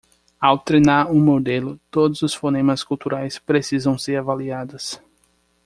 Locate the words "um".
1.11-1.19